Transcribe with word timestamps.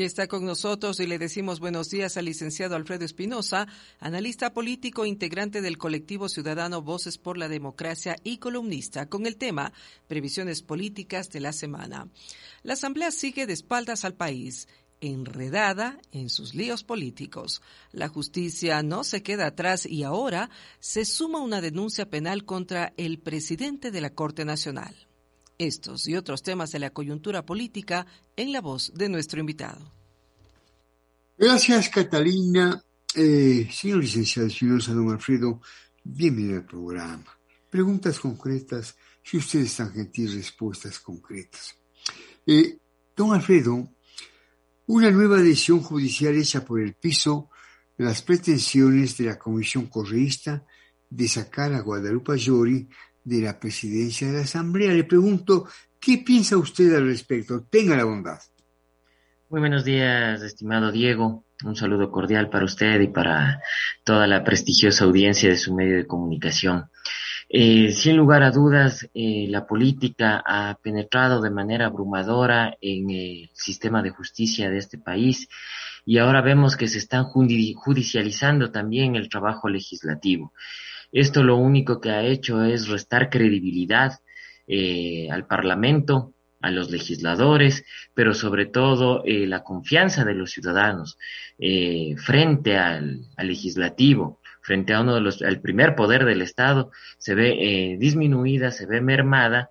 Y 0.00 0.04
está 0.04 0.28
con 0.28 0.46
nosotros 0.46 0.98
y 1.00 1.06
le 1.06 1.18
decimos 1.18 1.60
buenos 1.60 1.90
días 1.90 2.16
al 2.16 2.24
licenciado 2.24 2.74
Alfredo 2.74 3.04
Espinosa, 3.04 3.68
analista 3.98 4.54
político, 4.54 5.04
integrante 5.04 5.60
del 5.60 5.76
colectivo 5.76 6.30
ciudadano 6.30 6.80
Voces 6.80 7.18
por 7.18 7.36
la 7.36 7.50
Democracia 7.50 8.16
y 8.24 8.38
columnista, 8.38 9.10
con 9.10 9.26
el 9.26 9.36
tema 9.36 9.74
Previsiones 10.08 10.62
Políticas 10.62 11.28
de 11.28 11.40
la 11.40 11.52
Semana. 11.52 12.08
La 12.62 12.72
Asamblea 12.72 13.10
sigue 13.10 13.46
de 13.46 13.52
espaldas 13.52 14.06
al 14.06 14.14
país 14.14 14.68
enredada 15.02 15.98
en 16.12 16.30
sus 16.30 16.54
líos 16.54 16.82
políticos. 16.82 17.60
La 17.92 18.08
justicia 18.08 18.82
no 18.82 19.04
se 19.04 19.22
queda 19.22 19.48
atrás 19.48 19.84
y 19.84 20.04
ahora 20.04 20.48
se 20.78 21.04
suma 21.04 21.42
una 21.42 21.60
denuncia 21.60 22.08
penal 22.08 22.46
contra 22.46 22.94
el 22.96 23.18
presidente 23.18 23.90
de 23.90 24.00
la 24.00 24.14
Corte 24.14 24.46
Nacional. 24.46 25.09
Estos 25.60 26.08
y 26.08 26.16
otros 26.16 26.42
temas 26.42 26.72
de 26.72 26.78
la 26.78 26.88
coyuntura 26.88 27.44
política 27.44 28.06
en 28.34 28.50
la 28.50 28.62
voz 28.62 28.92
de 28.94 29.10
nuestro 29.10 29.40
invitado. 29.40 29.92
Gracias, 31.36 31.90
Catalina. 31.90 32.82
Eh, 33.14 33.68
señor 33.70 33.98
licenciado 33.98 34.48
Espinosa, 34.48 34.94
don 34.94 35.10
Alfredo, 35.10 35.60
bienvenido 36.02 36.60
al 36.60 36.64
programa. 36.64 37.38
Preguntas 37.68 38.18
concretas, 38.18 38.96
si 39.22 39.36
ustedes 39.36 39.66
están 39.66 39.92
gentil, 39.92 40.32
respuestas 40.32 40.98
concretas. 40.98 41.76
Eh, 42.46 42.78
don 43.14 43.34
Alfredo, 43.34 43.86
una 44.86 45.10
nueva 45.10 45.42
decisión 45.42 45.82
judicial 45.82 46.36
hecha 46.36 46.64
por 46.64 46.80
el 46.80 46.94
piso 46.94 47.50
las 47.98 48.22
pretensiones 48.22 49.18
de 49.18 49.24
la 49.24 49.38
Comisión 49.38 49.88
Correísta 49.88 50.64
de 51.10 51.28
sacar 51.28 51.74
a 51.74 51.80
Guadalupe 51.80 52.38
Llori 52.38 52.88
de 53.24 53.42
la 53.42 53.58
presidencia 53.58 54.28
de 54.28 54.34
la 54.34 54.44
Asamblea. 54.44 54.92
Le 54.92 55.04
pregunto, 55.04 55.68
¿qué 56.00 56.18
piensa 56.18 56.56
usted 56.56 56.94
al 56.94 57.06
respecto? 57.06 57.64
Tenga 57.70 57.96
la 57.96 58.04
bondad. 58.04 58.38
Muy 59.48 59.60
buenos 59.60 59.84
días, 59.84 60.42
estimado 60.42 60.92
Diego. 60.92 61.44
Un 61.64 61.76
saludo 61.76 62.10
cordial 62.10 62.48
para 62.48 62.64
usted 62.64 63.00
y 63.00 63.08
para 63.08 63.60
toda 64.04 64.26
la 64.26 64.44
prestigiosa 64.44 65.04
audiencia 65.04 65.50
de 65.50 65.56
su 65.56 65.74
medio 65.74 65.96
de 65.96 66.06
comunicación. 66.06 66.88
Eh, 67.48 67.90
sin 67.90 68.16
lugar 68.16 68.44
a 68.44 68.52
dudas, 68.52 69.08
eh, 69.12 69.46
la 69.48 69.66
política 69.66 70.40
ha 70.46 70.78
penetrado 70.80 71.42
de 71.42 71.50
manera 71.50 71.86
abrumadora 71.86 72.76
en 72.80 73.10
el 73.10 73.50
sistema 73.52 74.02
de 74.02 74.10
justicia 74.10 74.70
de 74.70 74.78
este 74.78 74.98
país 74.98 75.48
y 76.06 76.18
ahora 76.18 76.42
vemos 76.42 76.76
que 76.76 76.86
se 76.86 76.98
están 76.98 77.24
judicializando 77.24 78.70
también 78.70 79.16
el 79.16 79.28
trabajo 79.28 79.68
legislativo. 79.68 80.52
Esto 81.12 81.42
lo 81.42 81.56
único 81.56 82.00
que 82.00 82.10
ha 82.10 82.22
hecho 82.22 82.64
es 82.64 82.88
restar 82.88 83.30
credibilidad 83.30 84.20
eh, 84.66 85.28
al 85.30 85.46
Parlamento, 85.46 86.32
a 86.60 86.70
los 86.70 86.90
legisladores, 86.90 87.84
pero 88.14 88.34
sobre 88.34 88.66
todo 88.66 89.24
eh, 89.24 89.46
la 89.46 89.64
confianza 89.64 90.24
de 90.24 90.34
los 90.34 90.50
ciudadanos 90.50 91.18
eh, 91.58 92.14
frente 92.18 92.76
al, 92.76 93.22
legislativo, 93.38 94.40
frente 94.62 94.92
a 94.92 95.00
uno 95.00 95.14
de 95.14 95.22
los, 95.22 95.42
al 95.42 95.60
primer 95.60 95.96
poder 95.96 96.24
del 96.24 96.42
Estado, 96.42 96.92
se 97.18 97.34
ve 97.34 97.96
disminuida, 97.98 98.70
se 98.70 98.86
ve 98.86 99.00
mermada, 99.00 99.70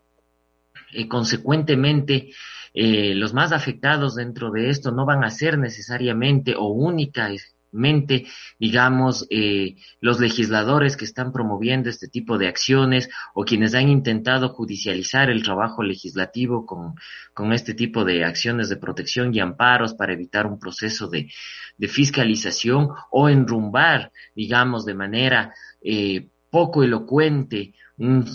y 0.92 1.08
consecuentemente 1.08 2.32
los 2.74 3.34
más 3.34 3.52
afectados 3.52 4.16
dentro 4.16 4.50
de 4.52 4.70
esto 4.70 4.92
no 4.92 5.06
van 5.06 5.24
a 5.24 5.30
ser 5.30 5.60
necesariamente 5.60 6.56
o 6.56 6.70
única 6.70 7.30
mente, 7.72 8.26
digamos, 8.60 9.28
eh, 9.30 9.76
los 10.02 10.20
legisladores 10.20 10.98
que 10.98 11.06
están 11.06 11.32
promoviendo 11.32 11.90
este 11.90 12.08
tipo 12.08 12.38
de 12.38 12.48
acciones 12.48 13.10
o 13.34 13.44
quienes 13.44 13.74
han 13.74 13.90
intentado 13.90 14.50
judicializar 14.50 15.30
el 15.30 15.44
trabajo 15.44 15.84
legislativo 15.84 16.66
con, 16.66 16.96
con 17.34 17.54
este 17.54 17.74
tipo 17.74 18.06
de 18.06 18.24
acciones 18.24 18.70
de 18.70 18.78
protección 18.78 19.34
y 19.34 19.40
amparos 19.40 19.94
para 19.94 20.14
evitar 20.14 20.48
un 20.48 20.60
proceso 20.60 21.08
de, 21.08 21.32
de 21.78 21.88
fiscalización 21.88 22.90
o 23.12 23.30
enrumbar, 23.30 24.12
digamos, 24.36 24.86
de 24.86 24.94
manera 24.94 25.54
eh, 25.82 26.28
poco 26.50 26.84
elocuente 26.84 27.74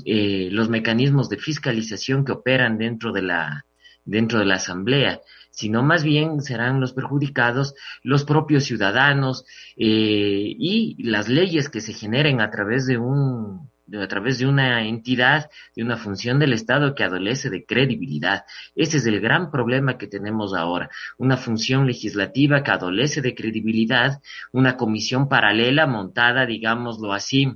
eh, 0.04 0.48
los 0.52 0.68
mecanismos 0.68 1.28
de 1.28 1.38
fiscalización 1.38 2.24
que 2.24 2.32
operan 2.32 2.78
dentro 2.78 3.12
de 3.12 3.22
la, 3.22 3.64
dentro 4.04 4.38
de 4.38 4.44
la 4.44 4.56
Asamblea 4.56 5.20
sino 5.54 5.82
más 5.82 6.02
bien 6.02 6.42
serán 6.42 6.80
los 6.80 6.92
perjudicados 6.92 7.74
los 8.02 8.24
propios 8.24 8.64
ciudadanos 8.64 9.44
eh, 9.76 10.54
y 10.58 11.02
las 11.04 11.28
leyes 11.28 11.68
que 11.68 11.80
se 11.80 11.92
generen 11.92 12.40
a 12.40 12.50
través 12.50 12.86
de 12.86 12.98
un 12.98 13.72
a 13.92 14.08
través 14.08 14.38
de 14.38 14.46
una 14.46 14.86
entidad, 14.86 15.50
de 15.76 15.82
una 15.82 15.98
función 15.98 16.38
del 16.38 16.54
Estado 16.54 16.94
que 16.94 17.04
adolece 17.04 17.50
de 17.50 17.66
credibilidad. 17.66 18.44
Ese 18.74 18.96
es 18.96 19.06
el 19.06 19.20
gran 19.20 19.50
problema 19.50 19.98
que 19.98 20.06
tenemos 20.06 20.54
ahora. 20.54 20.88
Una 21.18 21.36
función 21.36 21.86
legislativa 21.86 22.62
que 22.62 22.70
adolece 22.70 23.20
de 23.20 23.34
credibilidad, 23.34 24.22
una 24.52 24.78
comisión 24.78 25.28
paralela 25.28 25.86
montada, 25.86 26.46
digámoslo 26.46 27.12
así, 27.12 27.52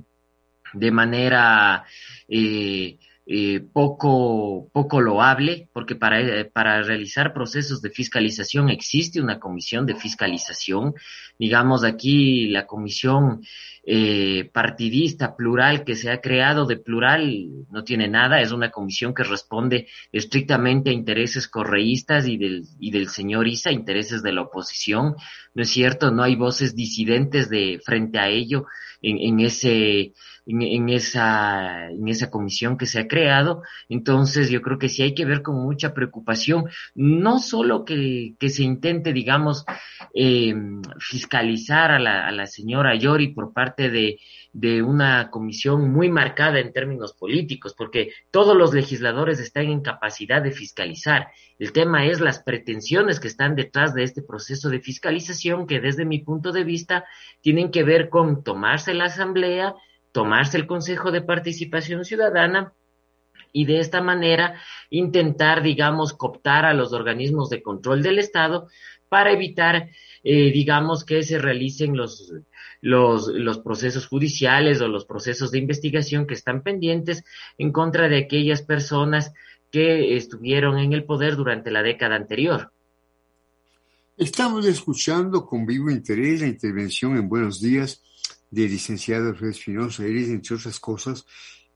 de 0.73 0.91
manera 0.91 1.85
eh, 2.27 2.99
eh, 3.31 3.59
poco, 3.59 4.71
poco 4.73 4.99
loable, 4.99 5.69
porque 5.71 5.95
para, 5.95 6.19
eh, 6.19 6.45
para 6.45 6.81
realizar 6.81 7.31
procesos 7.31 7.79
de 7.79 7.91
fiscalización 7.91 8.71
existe 8.71 9.21
una 9.21 9.39
comisión 9.39 9.85
de 9.85 9.93
fiscalización. 9.93 10.95
Digamos 11.37 11.83
aquí 11.83 12.47
la 12.47 12.65
comisión 12.65 13.41
eh, 13.85 14.49
partidista 14.51 15.35
plural 15.35 15.83
que 15.83 15.95
se 15.95 16.09
ha 16.09 16.21
creado 16.21 16.65
de 16.65 16.77
plural 16.77 17.49
no 17.69 17.83
tiene 17.83 18.07
nada, 18.07 18.41
es 18.41 18.51
una 18.51 18.71
comisión 18.71 19.13
que 19.13 19.23
responde 19.23 19.87
estrictamente 20.11 20.89
a 20.89 20.93
intereses 20.93 21.47
correístas 21.47 22.27
y 22.27 22.35
del, 22.35 22.63
y 22.79 22.89
del 22.89 23.09
señor 23.09 23.47
Isa, 23.47 23.71
intereses 23.71 24.23
de 24.23 24.33
la 24.33 24.41
oposición. 24.41 25.13
No 25.53 25.61
es 25.61 25.69
cierto, 25.69 26.09
no 26.09 26.23
hay 26.23 26.35
voces 26.35 26.75
disidentes 26.75 27.47
de 27.47 27.79
frente 27.85 28.17
a 28.17 28.27
ello 28.27 28.65
en, 29.03 29.19
en 29.19 29.39
ese 29.45 30.13
en, 30.49 30.89
esa, 30.89 31.89
en 31.89 32.07
esa 32.07 32.29
comisión 32.29 32.77
que 32.77 32.87
se 32.87 32.99
ha 32.99 33.07
creado. 33.07 33.61
Entonces, 33.87 34.49
yo 34.49 34.61
creo 34.61 34.79
que 34.79 34.89
sí 34.89 35.03
hay 35.03 35.13
que 35.13 35.25
ver 35.25 35.41
con 35.41 35.55
mucha 35.55 35.93
preocupación, 35.93 36.65
no 36.95 37.39
solo 37.39 37.85
que, 37.85 38.33
que 38.39 38.49
se 38.49 38.63
intente, 38.63 39.13
digamos, 39.13 39.65
eh, 40.13 40.55
fiscalizar 40.99 41.91
a 41.91 41.99
la, 41.99 42.27
a 42.27 42.31
la 42.31 42.47
señora 42.47 42.95
Yori 42.95 43.29
por 43.29 43.53
parte 43.53 43.89
de, 43.89 44.19
de 44.53 44.81
una 44.81 45.29
comisión 45.29 45.91
muy 45.91 46.09
marcada 46.09 46.59
en 46.59 46.73
términos 46.73 47.13
políticos, 47.13 47.75
porque 47.77 48.11
todos 48.31 48.57
los 48.57 48.73
legisladores 48.73 49.39
están 49.39 49.65
en 49.65 49.81
capacidad 49.81 50.41
de 50.41 50.51
fiscalizar. 50.51 51.27
El 51.59 51.71
tema 51.71 52.05
es 52.05 52.19
las 52.19 52.41
pretensiones 52.41 53.19
que 53.19 53.27
están 53.27 53.55
detrás 53.55 53.93
de 53.93 54.03
este 54.03 54.23
proceso 54.23 54.69
de 54.69 54.79
fiscalización 54.79 55.67
que 55.67 55.79
desde 55.79 56.05
mi 56.05 56.19
punto 56.19 56.51
de 56.51 56.63
vista 56.63 57.05
tienen 57.41 57.69
que 57.69 57.83
ver 57.83 58.09
con 58.09 58.43
tomarse 58.43 58.93
la 58.93 59.05
asamblea 59.05 59.75
tomarse 60.11 60.57
el 60.57 60.67
Consejo 60.67 61.11
de 61.11 61.21
Participación 61.21 62.05
Ciudadana 62.05 62.73
y 63.51 63.65
de 63.65 63.79
esta 63.79 64.01
manera 64.01 64.55
intentar, 64.89 65.63
digamos, 65.63 66.13
cooptar 66.13 66.65
a 66.65 66.73
los 66.73 66.93
organismos 66.93 67.49
de 67.49 67.61
control 67.61 68.03
del 68.03 68.19
Estado 68.19 68.67
para 69.07 69.31
evitar, 69.31 69.89
eh, 70.23 70.51
digamos, 70.51 71.03
que 71.03 71.23
se 71.23 71.39
realicen 71.39 71.97
los, 71.97 72.31
los, 72.81 73.27
los 73.27 73.59
procesos 73.59 74.07
judiciales 74.07 74.81
o 74.81 74.87
los 74.87 75.05
procesos 75.05 75.51
de 75.51 75.57
investigación 75.57 76.27
que 76.27 76.35
están 76.35 76.61
pendientes 76.61 77.23
en 77.57 77.71
contra 77.71 78.07
de 78.07 78.19
aquellas 78.19 78.61
personas 78.61 79.33
que 79.71 80.15
estuvieron 80.15 80.77
en 80.77 80.93
el 80.93 81.03
poder 81.03 81.35
durante 81.35 81.71
la 81.71 81.83
década 81.83 82.15
anterior. 82.15 82.71
Estamos 84.17 84.65
escuchando 84.65 85.45
con 85.45 85.65
vivo 85.65 85.89
interés 85.89 86.41
la 86.41 86.47
intervención 86.47 87.15
en 87.15 87.29
Buenos 87.29 87.61
Días 87.61 88.03
del 88.49 88.71
licenciado 88.71 89.29
Alfredo 89.29 89.51
Espinosa. 89.51 90.05
Eres, 90.05 90.29
entre 90.29 90.55
otras 90.55 90.79
cosas, 90.79 91.25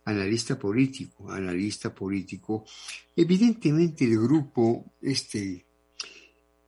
analista 0.06 0.58
político, 0.58 1.32
analista 1.32 1.94
político. 1.94 2.66
Evidentemente 3.16 4.06
el 4.06 4.20
grupo, 4.20 4.94
este, 5.02 5.66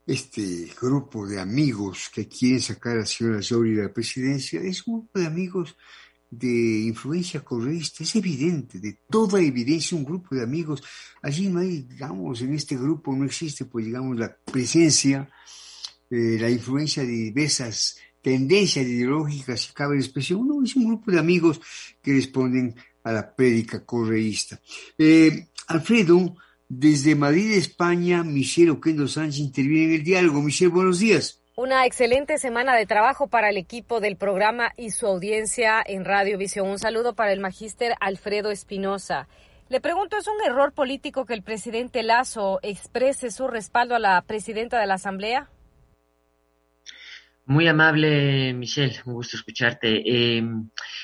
este 0.06 0.70
grupo 0.80 1.28
de 1.28 1.40
amigos 1.40 2.10
que 2.13 2.28
quieren 2.28 2.62
sacar 2.62 2.98
a 2.98 3.06
señora 3.06 3.40
Jory 3.48 3.74
de 3.74 3.84
la 3.84 3.94
presidencia, 3.94 4.62
es 4.62 4.86
un 4.88 5.00
grupo 5.00 5.19
de 5.19 5.25
amigos 5.25 5.75
de 6.30 6.81
influencia 6.86 7.42
correísta, 7.42 8.04
es 8.04 8.16
evidente, 8.16 8.80
de 8.80 9.00
toda 9.10 9.42
evidencia, 9.42 9.98
un 9.98 10.04
grupo 10.04 10.36
de 10.36 10.44
amigos. 10.44 10.84
Allí 11.22 11.48
no 11.48 11.60
hay, 11.60 11.84
digamos, 11.84 12.42
en 12.42 12.54
este 12.54 12.75
grupo 12.75 13.16
no 13.16 13.25
existe, 13.25 13.66
pues, 13.66 13.86
digamos, 13.86 14.18
la 14.18 14.36
presencia, 14.36 15.30
eh, 16.10 16.38
la 16.40 16.50
influencia 16.50 17.04
de 17.04 17.10
diversas 17.10 17.98
tendencias 18.25 18.83
ideológicas, 18.88 19.62
si 19.62 19.72
cabe 19.72 19.98
la 19.98 20.01
expresión, 20.01 20.48
no, 20.48 20.63
es 20.63 20.75
un 20.75 20.88
grupo 20.88 21.12
de 21.12 21.19
amigos 21.19 21.62
que 22.01 22.12
responden 22.12 22.75
a 23.04 23.12
la 23.12 23.36
prédica 23.36 23.86
correísta. 23.86 24.60
Eh, 24.98 25.45
Alfredo, 25.68 26.36
desde 26.68 27.13
Madrid, 27.13 27.51
España, 27.51 28.24
Michelle 28.24 28.72
Oquendo 28.72 29.07
Sánchez 29.07 29.42
interviene 29.42 29.94
en 29.94 30.00
el 30.00 30.04
diálogo. 30.04 30.42
Michelle, 30.42 30.72
buenos 30.72 30.98
días. 30.98 31.39
Una 31.56 31.86
excelente 31.86 32.39
semana 32.39 32.75
de 32.75 32.88
trabajo 32.88 33.27
para 33.27 33.51
el 33.51 33.57
equipo 33.57 34.00
del 34.00 34.18
programa 34.18 34.74
y 34.75 34.89
su 34.89 35.06
audiencia 35.06 35.83
en 35.86 36.04
Radio 36.04 36.39
Visión. 36.39 36.68
Un 36.68 36.80
saludo 36.80 37.13
para 37.13 37.31
el 37.31 37.39
magíster 37.39 37.94
Alfredo 38.00 38.50
Espinosa. 38.50 39.27
Le 39.69 39.80
pregunto, 39.81 40.18
¿es 40.18 40.27
un 40.27 40.44
error 40.44 40.74
político 40.74 41.27
que 41.27 41.36
el 41.36 41.44
presidente 41.44 42.01
Lazo 42.01 42.60
exprese 42.63 43.30
su 43.30 43.48
respaldo 43.48 43.94
a 43.94 44.00
la 44.00 44.19
presidenta 44.24 44.80
de 44.80 44.88
la 44.88 44.95
Asamblea? 44.95 45.51
Muy 47.47 47.68
amable, 47.68 48.53
Michelle, 48.56 48.95
un 49.06 49.13
gusto 49.13 49.38
escucharte. 49.38 50.01
Eh, 50.03 50.44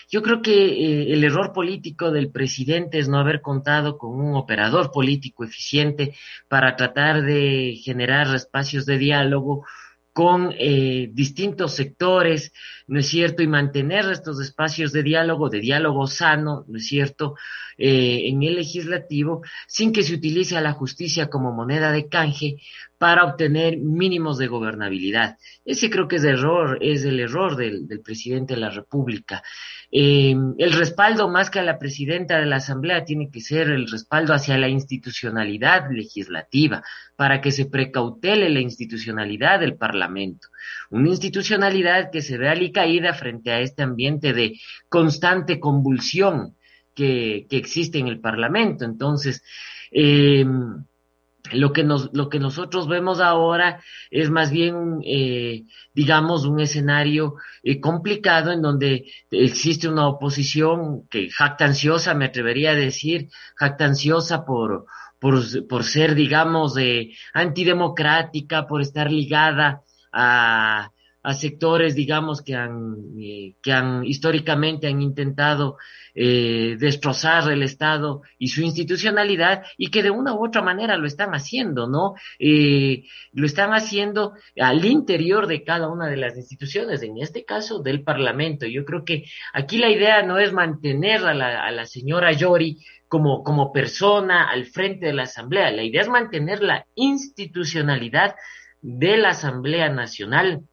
yo 0.10 0.24
creo 0.24 0.42
que 0.42 0.52
eh, 0.52 1.14
el 1.14 1.24
error 1.24 1.54
político 1.54 2.10
del 2.10 2.32
presidente 2.32 2.98
es 2.98 3.08
no 3.08 3.20
haber 3.20 3.42
contado 3.42 4.00
con 4.00 4.20
un 4.20 4.36
operador 4.36 4.92
político 4.92 5.44
eficiente 5.44 6.16
para 6.48 6.76
tratar 6.76 7.22
de 7.22 7.80
generar 7.84 8.34
espacios 8.36 8.88
de 8.88 8.98
diálogo 8.98 9.66
con 10.14 10.54
eh, 10.58 11.10
distintos 11.14 11.74
sectores, 11.74 12.52
¿no 12.88 13.00
es 13.00 13.08
cierto? 13.08 13.44
Y 13.44 13.48
mantener 13.48 14.06
estos 14.12 14.42
espacios 14.42 14.92
de 14.92 15.04
diálogo, 15.04 15.50
de 15.50 15.60
diálogo 15.60 16.08
sano, 16.08 16.66
¿no 16.68 16.78
es 16.78 16.88
cierto?, 16.88 17.36
eh, 17.78 18.24
en 18.28 18.44
el 18.44 18.56
legislativo, 18.56 19.42
sin 19.68 19.94
que 19.94 20.04
se 20.04 20.16
utilice 20.16 20.58
a 20.58 20.62
la 20.62 20.74
justicia 20.74 21.30
como 21.30 21.54
moneda 21.54 21.92
de 21.92 22.10
canje 22.10 22.58
para 23.02 23.26
obtener 23.26 23.80
mínimos 23.80 24.38
de 24.38 24.46
gobernabilidad. 24.46 25.40
Ese 25.66 25.90
creo 25.90 26.08
que 26.08 26.18
es 26.18 26.24
el 26.24 26.36
error, 26.36 26.78
es 26.82 27.04
el 27.04 27.20
error 27.20 27.56
del, 27.56 27.88
del 27.88 28.02
presidente 28.02 28.54
de 28.54 28.60
la 28.60 28.70
República. 28.70 29.42
Eh, 29.92 30.36
el 30.60 30.72
respaldo 30.74 31.28
más 31.28 31.50
que 31.50 31.58
a 31.58 31.64
la 31.64 31.80
presidenta 31.80 32.38
de 32.38 32.46
la 32.46 32.58
Asamblea 32.58 33.04
tiene 33.04 33.32
que 33.32 33.42
ser 33.42 33.72
el 33.72 33.90
respaldo 33.90 34.36
hacia 34.36 34.56
la 34.60 34.70
institucionalidad 34.70 35.90
legislativa, 35.90 36.84
para 37.16 37.42
que 37.42 37.52
se 37.52 37.66
precautele 37.66 38.52
la 38.52 38.60
institucionalidad 38.60 39.62
del 39.62 39.78
Parlamento. 39.78 40.50
Una 40.92 41.10
institucionalidad 41.10 42.12
que 42.12 42.22
se 42.22 42.38
ve 42.38 42.50
alicaída 42.50 43.16
frente 43.16 43.50
a 43.50 43.62
este 43.62 43.82
ambiente 43.82 44.32
de 44.32 44.60
constante 44.90 45.60
convulsión 45.60 46.56
que, 46.94 47.48
que 47.50 47.58
existe 47.58 47.98
en 47.98 48.10
el 48.10 48.20
Parlamento. 48.20 48.86
Entonces, 48.86 49.42
eh, 49.92 50.46
lo 51.54 51.74
que, 51.74 51.84
nos, 51.84 52.10
lo 52.14 52.30
que 52.30 52.40
nosotros 52.40 52.88
vemos 52.88 53.20
ahora 53.20 53.82
es 54.10 54.30
más 54.30 54.52
bien, 54.52 55.00
eh, 55.06 55.64
digamos, 55.94 56.46
un 56.46 56.60
escenario 56.60 57.36
eh, 57.64 57.80
complicado 57.80 58.52
en 58.52 58.62
donde 58.62 59.06
existe 59.30 59.88
una 59.88 60.08
oposición 60.08 61.08
que 61.10 61.30
jactanciosa, 61.30 62.14
me 62.14 62.26
atrevería 62.26 62.72
a 62.72 62.76
decir, 62.76 63.30
jactanciosa 63.56 64.46
por, 64.46 64.86
por, 65.20 65.68
por 65.68 65.84
ser, 65.84 66.16
digamos, 66.16 66.78
eh, 66.78 67.12
antidemocrática, 67.34 68.68
por 68.68 68.82
estar 68.82 69.12
ligada 69.12 69.82
a, 70.12 70.92
a 71.24 71.34
sectores, 71.34 71.96
digamos, 71.96 72.42
que 72.42 72.56
han, 72.56 72.96
eh, 73.20 73.56
que 73.62 73.72
han 73.72 74.04
históricamente 74.06 74.88
han 74.88 75.02
intentado 75.02 75.78
eh, 76.16 76.76
destrozar 76.80 77.52
el 77.52 77.64
Estado 77.64 78.22
y 78.38 78.50
su 78.50 78.62
institucionalidad 78.62 79.64
y 79.78 79.92
que 79.92 80.04
de 80.04 80.10
una 80.10 80.34
u 80.34 80.46
otra 80.46 80.62
manera 80.62 80.98
lo 80.98 81.06
están 81.06 81.32
haciendo, 81.32 81.88
¿no? 81.88 82.16
Eh, 82.40 83.04
lo 83.34 83.46
están 83.46 83.72
haciendo 83.74 84.34
al 84.60 84.84
interior 84.84 85.48
de 85.48 85.64
cada 85.64 85.90
una 85.90 86.08
de 86.08 86.18
las 86.18 86.36
instituciones, 86.36 87.04
en 87.04 87.18
este 87.18 87.46
caso 87.46 87.82
del 87.82 88.04
Parlamento. 88.04 88.66
Yo 88.66 88.84
creo 88.84 89.06
que 89.06 89.26
aquí 89.54 89.78
la 89.78 89.90
idea 89.90 90.24
no 90.24 90.40
es 90.40 90.52
mantener 90.54 91.24
a 91.26 91.34
la, 91.34 91.64
a 91.64 91.72
la 91.72 91.86
señora 91.86 92.32
Yori 92.32 92.80
como, 93.08 93.44
como 93.44 93.72
persona 93.72 94.50
al 94.50 94.66
frente 94.66 95.08
de 95.08 95.14
la 95.14 95.24
Asamblea, 95.24 95.70
la 95.72 95.84
idea 95.84 96.02
es 96.02 96.08
mantener 96.08 96.64
la 96.64 96.86
institucionalidad 96.96 98.36
de 98.82 99.18
la 99.18 99.30
Asamblea 99.30 99.90
Nacional 99.90 100.64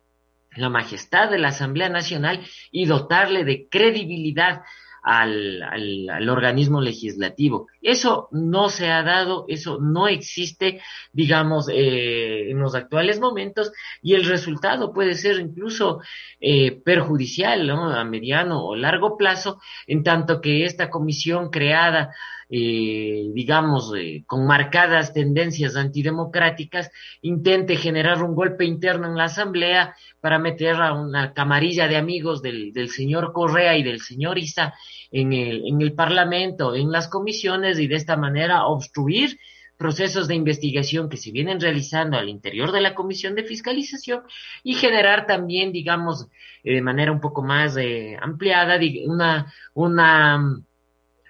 la 0.59 0.69
majestad 0.69 1.31
de 1.31 1.39
la 1.39 1.49
Asamblea 1.49 1.89
Nacional 1.89 2.41
y 2.71 2.87
dotarle 2.87 3.45
de 3.45 3.69
credibilidad 3.69 4.63
al, 5.03 5.63
al, 5.63 6.29
organismo 6.29 6.81
legislativo. 6.81 7.69
Eso 7.81 8.29
no 8.33 8.69
se 8.69 8.91
ha 8.91 9.03
dado, 9.03 9.47
eso 9.49 9.79
no 9.81 10.09
existe, 10.09 10.81
digamos, 11.13 11.69
eh, 11.71 12.51
en 12.51 12.59
los 12.59 12.75
actuales 12.75 13.21
momentos 13.21 13.73
y 14.03 14.15
el 14.15 14.25
resultado 14.25 14.93
puede 14.93 15.15
ser 15.15 15.41
incluso 15.41 16.01
eh, 16.41 16.73
perjudicial 16.85 17.71
a 17.71 18.05
mediano 18.05 18.65
o 18.65 18.77
largo 18.77 19.17
plazo, 19.17 19.61
en 19.87 20.03
tanto 20.03 20.41
que 20.41 20.65
esta 20.65 20.91
comisión 20.91 21.51
creada 21.51 22.15
eh, 22.50 23.31
digamos, 23.35 23.93
eh, 23.97 24.25
con 24.27 24.47
marcadas 24.47 25.12
tendencias 25.12 25.77
antidemocráticas, 25.77 26.91
intente 27.21 27.77
generar 27.77 28.23
un 28.23 28.35
golpe 28.35 28.65
interno 28.65 29.06
en 29.06 29.17
la 29.17 29.25
Asamblea 29.25 29.95
para 30.21 30.39
meter 30.39 30.77
a 30.77 30.95
una 30.95 31.35
camarilla 31.35 31.89
de 31.89 31.97
amigos 31.97 32.41
del, 32.41 32.73
del 32.73 32.89
señor 32.89 33.33
Correa 33.33 33.77
y 33.77 33.83
del 33.83 34.00
señor 34.00 34.39
Isa 34.39 34.75
en 35.11 35.33
el, 35.33 35.67
en 35.67 35.81
el 35.81 35.93
Parlamento, 35.93 36.75
en 36.75 36.91
las 36.91 37.09
comisiones 37.09 37.79
y 37.79 37.87
de 37.87 37.97
esta 37.97 38.17
manera 38.17 38.67
obstruir 38.67 39.39
procesos 39.79 40.27
de 40.27 40.35
investigación 40.35 41.09
que 41.09 41.17
se 41.17 41.31
vienen 41.31 41.61
realizando 41.61 42.19
al 42.19 42.29
interior 42.29 42.73
de 42.73 42.81
la 42.81 42.95
Comisión 42.95 43.37
de 43.37 43.45
Fiscalización 43.45 44.23
y 44.65 44.75
generar 44.75 45.25
también, 45.27 45.71
digamos, 45.71 46.27
eh, 46.65 46.75
de 46.75 46.83
manera 46.83 47.12
un 47.12 47.21
poco 47.21 47.43
más 47.43 47.77
eh, 47.77 48.17
ampliada, 48.21 48.79
una, 49.06 49.53
una 49.75 50.61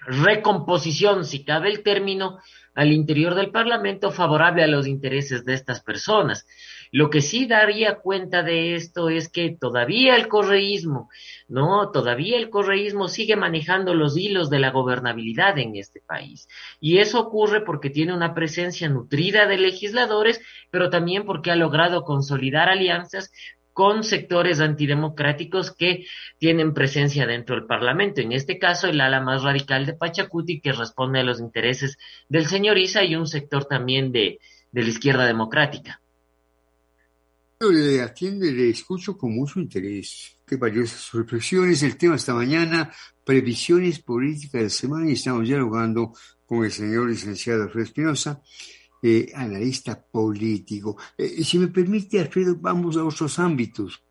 recomposición, 0.09 1.25
si 1.25 1.45
cabe 1.45 1.71
el 1.71 1.83
término, 1.83 2.39
al 2.75 2.93
interior 2.93 3.35
del 3.35 3.51
Parlamento 3.51 4.13
favorable 4.13 4.63
a 4.63 4.69
los 4.69 4.87
intereses 4.87 5.45
de 5.45 5.55
estas 5.55 5.83
personas. 5.83 6.47
Lo 6.93 7.11
que 7.11 7.21
sí 7.21 7.47
daría 7.47 7.97
cuenta 7.97 8.43
de 8.43 8.77
esto 8.77 9.11
es 9.11 9.29
que 9.29 9.57
todavía 9.59 10.15
el 10.15 10.29
correísmo, 10.29 11.11
¿no? 11.49 11.91
Todavía 11.91 12.39
el 12.39 12.51
correísmo 12.51 13.09
sigue 13.09 13.35
manejando 13.35 13.95
los 13.95 14.17
hilos 14.17 14.49
de 14.49 14.61
la 14.61 14.71
gobernabilidad 14.71 15.59
en 15.59 15.75
este 15.75 16.01
país. 16.01 16.49
Y 16.81 16.99
eso 16.99 17.21
ocurre 17.21 17.63
porque 17.63 17.91
tiene 17.91 18.15
una 18.15 18.33
presencia 18.33 18.89
nutrida 18.89 19.47
de 19.47 19.59
legisladores, 19.59 20.41
pero 20.71 20.89
también 20.89 21.25
porque 21.27 21.51
ha 21.51 21.57
logrado 21.57 22.05
consolidar 22.05 22.69
alianzas 22.69 23.33
con 23.79 24.03
sectores 24.03 24.59
antidemocráticos 24.59 25.71
que 25.71 26.05
tienen 26.37 26.75
presencia 26.75 27.29
dentro 27.29 27.55
del 27.55 27.65
Parlamento. 27.65 28.21
En 28.21 28.33
este 28.33 28.59
caso, 28.59 28.89
el 28.89 29.01
ala 29.01 29.21
más 29.21 29.45
radical 29.45 29.87
de 29.87 29.93
Pachacuti, 29.93 30.61
que 30.61 30.73
responde 30.73 31.21
a 31.21 31.23
los 31.23 31.39
intereses 31.39 31.97
del 32.29 32.47
señor 32.47 32.77
Isa 32.77 33.05
y 33.05 33.15
un 33.15 33.29
sector 33.29 33.67
también 33.67 34.11
de, 34.11 34.41
la 34.73 34.81
izquierda 34.81 35.25
democrática. 35.29 36.01
Le 37.61 38.03
atiende, 38.03 38.51
le 38.51 38.71
escucho 38.71 39.17
con 39.17 39.33
mucho 39.33 39.61
interés. 39.61 40.37
Qué 40.45 40.57
valiosas 40.57 41.13
reflexiones. 41.13 41.81
El 41.85 41.97
tema 41.97 42.17
esta 42.17 42.35
mañana, 42.35 42.91
previsiones 43.23 44.01
políticas 44.01 44.61
de 44.61 44.71
semana, 44.71 45.09
y 45.09 45.13
estamos 45.13 45.47
dialogando 45.47 46.15
con 46.47 46.65
el 46.65 46.73
señor 46.73 47.09
licenciado 47.09 47.63
Alfredo 47.63 47.85
Espinosa 47.85 48.43
eh, 49.03 49.31
analista 49.35 50.01
político. 50.01 50.97
Eh, 51.17 51.45
si 51.45 51.59
me 51.59 51.69
permite, 51.69 52.21
Alfredo, 52.21 52.57
vamos 52.57 52.97
a 52.97 53.05
otros 53.05 53.39
ámbitos. 53.39 54.03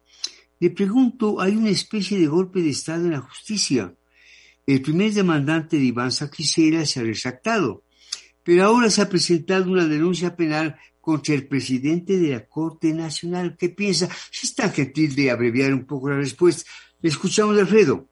Le 0.60 0.70
pregunto, 0.72 1.40
hay 1.40 1.56
una 1.56 1.70
especie 1.70 2.20
de 2.20 2.28
golpe 2.28 2.62
de 2.62 2.70
Estado 2.70 3.06
en 3.06 3.12
la 3.12 3.22
justicia. 3.22 3.94
El 4.66 4.82
primer 4.82 5.14
demandante 5.14 5.78
de 5.78 5.86
Iván 5.86 6.12
Saquicera 6.12 6.86
se 6.86 7.00
ha 7.00 7.04
retractado, 7.04 7.84
pero 8.44 8.64
ahora 8.64 8.90
se 8.90 9.02
ha 9.02 9.10
presentado 9.10 9.72
una 9.72 9.86
denuncia 9.86 10.36
penal 10.36 10.78
contra 11.00 11.36
el 11.36 11.48
presidente 11.48 12.18
de 12.18 12.32
la 12.32 12.46
Corte 12.46 12.94
Nacional. 12.94 13.56
¿Qué 13.58 13.70
piensa? 13.70 14.10
Si 14.32 14.48
es 14.48 14.56
tan 14.56 14.74
gentil 14.74 15.16
de 15.16 15.32
abreviar 15.32 15.74
un 15.74 15.86
poco 15.86 16.10
la 16.10 16.18
respuesta. 16.18 16.70
Le 17.02 17.10
escuchamos, 17.10 17.58
Alfredo. 17.58 18.10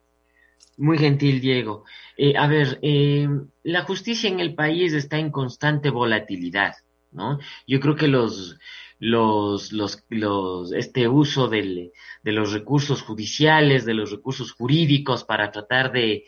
Muy 0.78 0.98
gentil, 0.98 1.42
Diego. 1.42 1.84
Eh, 2.18 2.36
a 2.38 2.48
ver, 2.48 2.80
eh, 2.82 3.28
la 3.64 3.84
justicia 3.84 4.30
en 4.30 4.40
el 4.40 4.56
país 4.56 4.94
está 4.94 5.18
en 5.18 5.32
constante 5.32 5.90
volatilidad, 5.90 6.74
¿no? 7.12 7.40
Yo 7.68 7.80
creo 7.80 7.96
que 7.96 8.08
los, 8.08 8.58
los, 9.00 9.72
los, 9.72 10.04
los, 10.10 10.72
este 10.74 11.08
uso 11.08 11.48
de 11.50 11.92
los 12.24 12.54
recursos 12.54 13.02
judiciales, 13.02 13.86
de 13.86 13.94
los 13.94 14.12
recursos 14.12 14.52
jurídicos 14.54 15.24
para 15.24 15.52
tratar 15.52 15.92
de, 15.92 16.26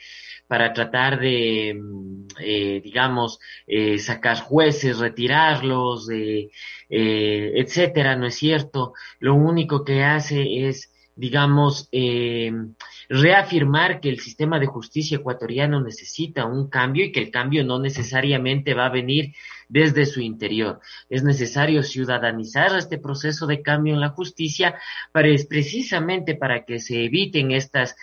para 0.48 0.74
tratar 0.74 1.20
de, 1.20 1.78
mm, 1.80 2.28
eh, 2.40 2.82
digamos, 2.84 3.40
eh, 3.68 4.00
sacar 4.00 4.40
jueces, 4.42 5.00
retirarlos, 5.00 6.10
eh, 6.10 6.50
etcétera, 6.90 8.16
¿no 8.16 8.28
es 8.28 8.36
cierto? 8.36 8.94
Lo 9.20 9.36
único 9.36 9.84
que 9.84 10.04
hace 10.04 10.68
es, 10.68 10.92
digamos, 11.16 11.90
eh, 11.92 12.52
reafirmar 13.10 14.00
que 14.02 14.10
el 14.10 14.20
sistema 14.20 14.60
de 14.60 14.66
justicia 14.66 15.18
ecuatoriano 15.18 15.82
necesita 15.82 16.46
un 16.46 16.70
cambio 16.70 17.06
y 17.06 17.12
que 17.12 17.22
el 17.22 17.32
cambio 17.32 17.64
no 17.64 17.80
necesariamente 17.80 18.74
va 18.74 18.88
a 18.88 18.92
venir 18.92 19.34
desde 19.70 20.06
su 20.06 20.22
interior. 20.22 20.80
Es 21.10 21.24
necesario 21.24 21.84
ciudadanizar 21.84 22.76
este 22.78 22.98
proceso 22.98 23.48
de 23.48 23.62
cambio 23.62 23.94
en 23.94 24.02
la 24.02 24.10
justicia 24.10 24.76
para, 25.12 25.30
precisamente 25.50 26.36
para 26.36 26.66
que 26.66 26.80
se 26.80 27.06
eviten 27.06 27.52
estas 27.52 27.96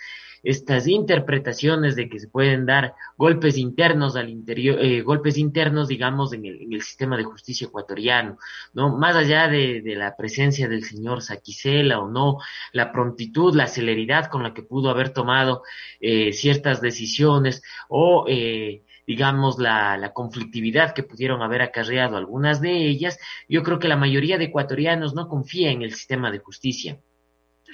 estas 0.45 0.87
interpretaciones 0.87 1.95
de 1.95 2.07
que 2.07 2.19
se 2.19 2.27
pueden 2.27 2.67
dar 2.67 2.93
golpes 3.17 3.57
internos 3.57 4.15
al 4.15 4.29
interior, 4.29 4.77
eh, 4.79 5.01
golpes 5.01 5.37
internos, 5.37 5.87
digamos, 5.87 6.33
en 6.33 6.45
el, 6.45 6.81
sistema 6.81 7.17
de 7.17 7.23
justicia 7.23 7.65
ecuatoriano, 7.67 8.37
¿no? 8.73 8.95
Más 8.95 9.15
allá 9.15 9.47
de, 9.47 9.81
de 9.81 9.95
la 9.95 10.15
presencia 10.15 10.67
del 10.67 10.83
señor 10.83 11.23
Saquicela 11.23 11.99
o 11.99 12.07
no, 12.07 12.37
la 12.73 12.91
prontitud, 12.91 13.55
la 13.55 13.67
celeridad 13.67 14.27
con 14.27 14.43
la 14.43 14.53
que 14.53 14.61
pudo 14.61 14.91
haber 14.91 15.09
tomado 15.09 15.63
eh, 15.99 16.31
ciertas 16.31 16.79
decisiones 16.79 17.63
o 17.89 18.25
eh, 18.27 18.83
digamos, 19.07 19.59
la, 19.59 19.97
la, 19.97 20.13
conflictividad 20.13 20.93
que 20.93 21.03
pudieron 21.03 21.41
haber 21.41 21.61
acarreado 21.61 22.17
algunas 22.17 22.59
de 22.59 22.87
ellas, 22.87 23.19
yo 23.47 23.61
creo 23.61 23.77
que 23.77 23.87
la 23.87 23.97
mayoría 23.97 24.37
de 24.37 24.45
ecuatorianos 24.45 25.13
no 25.13 25.27
confía 25.27 25.71
en 25.71 25.83
el 25.83 25.93
sistema 25.93 26.31
de 26.31 26.39
justicia. 26.39 26.99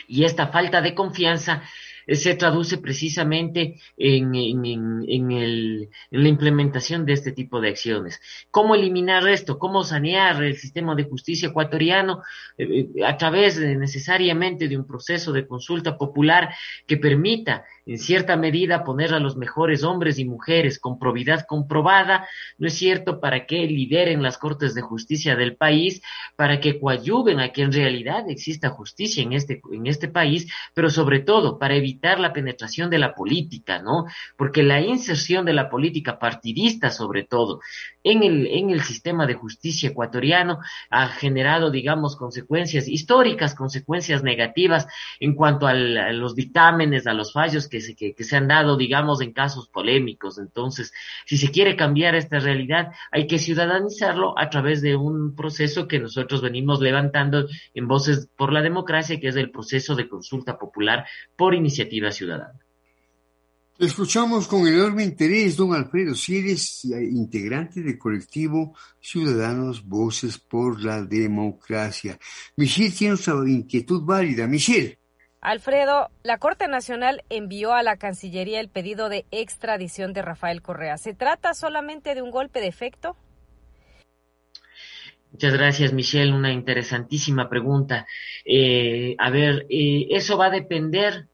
Y 0.07 0.25
esta 0.25 0.47
falta 0.47 0.81
de 0.81 0.93
confianza 0.93 1.63
se 2.07 2.35
traduce 2.35 2.77
precisamente 2.77 3.79
en, 3.97 4.31
la 6.11 6.27
implementación 6.27 7.05
de 7.05 7.13
este 7.13 7.31
tipo 7.31 7.61
de 7.61 7.69
acciones. 7.69 8.19
¿Cómo 8.49 8.75
eliminar 8.75 9.27
esto? 9.27 9.59
¿Cómo 9.59 9.83
sanear 9.83 10.43
el 10.43 10.57
sistema 10.57 10.95
de 10.95 11.03
justicia 11.03 11.49
ecuatoriano 11.49 12.21
eh, 12.57 12.87
eh, 12.95 13.05
a 13.05 13.17
través 13.17 13.59
necesariamente 13.59 14.67
de 14.67 14.77
un 14.77 14.85
proceso 14.85 15.31
de 15.31 15.47
consulta 15.47 15.97
popular 15.97 16.53
que 16.87 16.97
permita 16.97 17.65
en 17.85 17.97
cierta 17.97 18.37
medida 18.37 18.83
poner 18.83 19.13
a 19.13 19.19
los 19.19 19.35
mejores 19.35 19.83
hombres 19.83 20.19
y 20.19 20.25
mujeres 20.25 20.79
con 20.79 20.99
probidad 20.99 21.45
comprobada, 21.47 22.27
¿no 22.57 22.67
es 22.67 22.73
cierto?, 22.73 23.19
para 23.19 23.45
que 23.45 23.65
lideren 23.65 24.21
las 24.21 24.37
cortes 24.37 24.75
de 24.75 24.81
justicia 24.81 25.35
del 25.35 25.55
país, 25.55 26.01
para 26.35 26.59
que 26.59 26.79
coadyuven 26.79 27.39
a 27.39 27.49
que 27.49 27.63
en 27.63 27.71
realidad 27.71 28.29
exista 28.29 28.69
justicia 28.69 29.23
en 29.23 29.33
este, 29.33 29.61
en 29.71 29.87
este 29.87 30.07
país, 30.07 30.51
pero 30.73 30.89
sobre 30.89 31.19
todo 31.19 31.57
para 31.57 31.75
evitar 31.75 32.00
la 32.01 32.33
penetración 32.33 32.89
de 32.89 32.97
la 32.97 33.13
política, 33.13 33.81
¿no? 33.81 34.05
Porque 34.35 34.63
la 34.63 34.81
inserción 34.81 35.45
de 35.45 35.53
la 35.53 35.69
política 35.69 36.19
partidista, 36.19 36.89
sobre 36.89 37.23
todo, 37.23 37.61
en 38.03 38.23
el, 38.23 38.47
en 38.47 38.69
el 38.71 38.81
sistema 38.81 39.27
de 39.27 39.35
justicia 39.35 39.89
ecuatoriano 39.89 40.59
ha 40.89 41.07
generado, 41.07 41.69
digamos, 41.69 42.15
consecuencias 42.15 42.87
históricas, 42.87 43.55
consecuencias 43.55 44.23
negativas 44.23 44.87
en 45.19 45.35
cuanto 45.35 45.67
a 45.67 45.73
los 45.73 46.35
dictámenes, 46.35 47.07
a 47.07 47.13
los 47.13 47.33
fallos 47.33 47.67
que 47.67 47.81
se, 47.81 47.95
que, 47.95 48.23
se 48.23 48.35
han 48.35 48.47
dado, 48.47 48.77
digamos, 48.77 49.21
en 49.21 49.33
casos 49.33 49.67
polémicos. 49.67 50.39
Entonces, 50.39 50.91
si 51.25 51.37
se 51.37 51.51
quiere 51.51 51.75
cambiar 51.75 52.15
esta 52.15 52.39
realidad, 52.39 52.91
hay 53.11 53.27
que 53.27 53.37
ciudadanizarlo 53.37 54.37
a 54.37 54.49
través 54.49 54.81
de 54.81 54.95
un 54.95 55.35
proceso 55.35 55.87
que 55.87 55.99
nosotros 55.99 56.41
venimos 56.41 56.81
levantando 56.81 57.47
en 57.73 57.87
Voces 57.87 58.29
por 58.35 58.53
la 58.53 58.61
Democracia, 58.61 59.19
que 59.19 59.27
es 59.27 59.35
el 59.35 59.51
proceso 59.51 59.95
de 59.95 60.07
consulta 60.07 60.57
popular 60.57 61.05
por 61.35 61.53
iniciativa 61.53 61.80
ciudadana. 62.11 62.59
Escuchamos 63.81 64.47
con 64.47 64.67
enorme 64.67 65.03
interés, 65.03 65.57
don 65.57 65.73
Alfredo, 65.73 66.13
si 66.13 66.37
eres 66.37 66.85
integrante 66.85 67.81
del 67.81 67.97
colectivo 67.97 68.75
Ciudadanos 68.99 69.83
Voces 69.83 70.37
por 70.37 70.83
la 70.83 71.01
Democracia. 71.01 72.19
Michelle 72.57 72.91
tiene 72.91 73.15
una 73.15 73.49
inquietud 73.49 74.03
válida. 74.03 74.45
Michelle. 74.45 74.99
Alfredo, 75.41 76.11
la 76.21 76.37
Corte 76.37 76.67
Nacional 76.67 77.23
envió 77.29 77.73
a 77.73 77.81
la 77.81 77.97
Cancillería 77.97 78.59
el 78.59 78.69
pedido 78.69 79.09
de 79.09 79.25
extradición 79.31 80.13
de 80.13 80.21
Rafael 80.21 80.61
Correa. 80.61 80.99
¿Se 80.99 81.15
trata 81.15 81.55
solamente 81.55 82.13
de 82.13 82.21
un 82.21 82.29
golpe 82.29 82.61
de 82.61 82.67
efecto? 82.67 83.17
Muchas 85.31 85.53
gracias, 85.53 85.91
Michelle. 85.91 86.33
Una 86.33 86.51
interesantísima 86.53 87.49
pregunta. 87.49 88.05
Eh, 88.45 89.15
a 89.17 89.31
ver, 89.31 89.65
eh, 89.69 90.07
eso 90.11 90.37
va 90.37 90.47
a 90.47 90.51
depender 90.51 91.30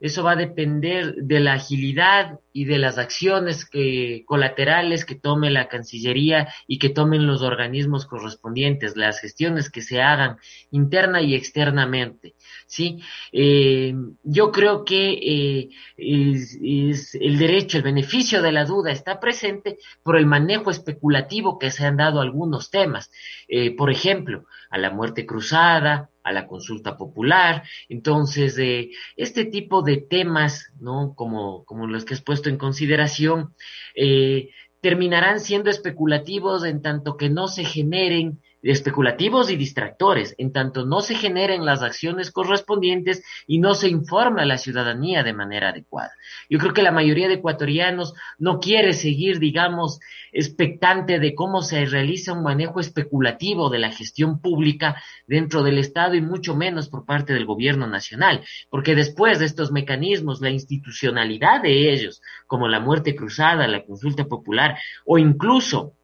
eso 0.00 0.22
va 0.22 0.32
a 0.32 0.36
depender 0.36 1.14
de 1.14 1.40
la 1.40 1.54
agilidad 1.54 2.38
y 2.52 2.64
de 2.64 2.78
las 2.78 2.98
acciones 2.98 3.64
que, 3.68 4.22
colaterales 4.26 5.04
que 5.04 5.14
tome 5.14 5.50
la 5.50 5.68
Cancillería 5.68 6.52
y 6.66 6.78
que 6.78 6.88
tomen 6.88 7.26
los 7.26 7.42
organismos 7.42 8.06
correspondientes, 8.06 8.96
las 8.96 9.20
gestiones 9.20 9.70
que 9.70 9.82
se 9.82 10.00
hagan 10.00 10.36
interna 10.70 11.20
y 11.20 11.34
externamente. 11.34 12.34
¿sí? 12.66 13.00
Eh, 13.32 13.94
yo 14.22 14.52
creo 14.52 14.84
que 14.84 15.10
eh, 15.12 15.68
es, 15.96 17.14
el 17.14 17.38
derecho, 17.38 17.76
el 17.76 17.84
beneficio 17.84 18.42
de 18.42 18.52
la 18.52 18.64
duda 18.64 18.92
está 18.92 19.20
presente 19.20 19.78
por 20.02 20.16
el 20.16 20.26
manejo 20.26 20.70
especulativo 20.70 21.58
que 21.58 21.70
se 21.70 21.86
han 21.86 21.96
dado 21.96 22.20
algunos 22.20 22.70
temas. 22.70 23.10
Eh, 23.48 23.74
por 23.76 23.90
ejemplo, 23.90 24.46
a 24.70 24.78
la 24.78 24.90
muerte 24.90 25.26
cruzada, 25.26 26.10
a 26.22 26.32
la 26.32 26.46
consulta 26.46 26.96
popular. 26.96 27.62
Entonces, 27.88 28.58
eh, 28.58 28.90
este 29.16 29.44
tipo 29.44 29.82
de 29.82 29.98
temas, 29.98 30.72
¿no? 30.80 31.14
Como, 31.14 31.64
como 31.64 31.86
los 31.86 32.04
que 32.04 32.14
has 32.14 32.22
puesto 32.22 32.48
en 32.48 32.58
consideración, 32.58 33.54
eh, 33.94 34.50
terminarán 34.80 35.40
siendo 35.40 35.70
especulativos 35.70 36.64
en 36.64 36.82
tanto 36.82 37.16
que 37.16 37.30
no 37.30 37.48
se 37.48 37.64
generen 37.64 38.40
especulativos 38.62 39.50
y 39.50 39.56
distractores, 39.56 40.34
en 40.38 40.52
tanto 40.52 40.84
no 40.84 41.00
se 41.00 41.14
generen 41.14 41.64
las 41.64 41.82
acciones 41.82 42.30
correspondientes 42.30 43.22
y 43.46 43.58
no 43.58 43.74
se 43.74 43.88
informa 43.88 44.42
a 44.42 44.46
la 44.46 44.58
ciudadanía 44.58 45.22
de 45.22 45.32
manera 45.32 45.70
adecuada. 45.70 46.10
Yo 46.50 46.58
creo 46.58 46.72
que 46.72 46.82
la 46.82 46.92
mayoría 46.92 47.28
de 47.28 47.34
ecuatorianos 47.34 48.14
no 48.38 48.58
quiere 48.58 48.92
seguir, 48.92 49.38
digamos, 49.38 50.00
expectante 50.32 51.18
de 51.18 51.34
cómo 51.34 51.62
se 51.62 51.84
realiza 51.86 52.32
un 52.32 52.42
manejo 52.42 52.80
especulativo 52.80 53.70
de 53.70 53.78
la 53.78 53.92
gestión 53.92 54.40
pública 54.40 55.02
dentro 55.26 55.62
del 55.62 55.78
Estado 55.78 56.14
y 56.14 56.20
mucho 56.20 56.54
menos 56.54 56.88
por 56.88 57.04
parte 57.04 57.32
del 57.32 57.46
gobierno 57.46 57.86
nacional, 57.86 58.44
porque 58.70 58.94
después 58.94 59.38
de 59.38 59.46
estos 59.46 59.72
mecanismos, 59.72 60.40
la 60.40 60.50
institucionalidad 60.50 61.62
de 61.62 61.92
ellos, 61.92 62.20
como 62.46 62.68
la 62.68 62.80
muerte 62.80 63.14
cruzada, 63.14 63.66
la 63.68 63.84
consulta 63.84 64.24
popular 64.24 64.78
o 65.04 65.18
incluso 65.18 65.94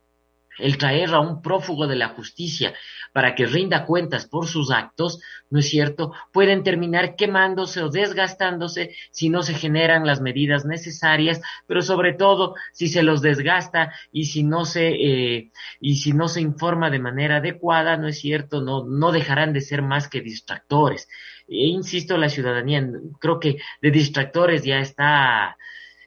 el 0.59 0.79
traer 0.79 1.11
a 1.15 1.21
un 1.21 1.43
prófugo 1.43 1.87
de 1.87 1.97
la 1.97 2.09
justicia 2.09 2.75
para 3.13 3.35
que 3.35 3.47
rinda 3.47 3.85
cuentas 3.87 4.27
por 4.27 4.47
sus 4.47 4.71
actos, 4.71 5.21
¿no 5.51 5.61
es 5.61 5.69
cierto?, 5.69 6.13
pueden 6.33 6.63
terminar 6.63 7.17
quemándose 7.17 7.83
o 7.83 7.89
desgastándose 7.89 8.95
si 9.11 9.29
no 9.29 9.43
se 9.43 9.55
generan 9.55 10.07
las 10.07 10.21
medidas 10.21 10.65
necesarias, 10.65 11.41
pero 11.67 11.83
sobre 11.83 12.13
todo 12.13 12.55
si 12.73 12.89
se 12.89 13.03
los 13.03 13.23
desgasta 13.23 13.93
y 14.11 14.25
si 14.27 14.43
no 14.43 14.65
se 14.65 14.89
eh, 14.89 15.51
y 15.81 15.97
si 15.97 16.13
no 16.13 16.29
se 16.29 16.41
informa 16.41 16.91
de 16.91 16.99
manera 16.99 17.37
adecuada, 17.37 17.97
¿no 17.97 18.09
es 18.09 18.19
cierto?, 18.19 18.61
no 18.61 18.85
no 18.85 19.13
dejarán 19.13 19.53
de 19.53 19.61
ser 19.61 19.83
más 19.83 20.09
que 20.09 20.21
distractores. 20.21 21.09
E 21.47 21.67
insisto, 21.67 22.17
la 22.17 22.29
ciudadanía 22.29 22.89
creo 23.21 23.39
que 23.39 23.59
de 23.83 23.91
distractores 23.91 24.65
ya 24.65 24.79
está 24.79 25.57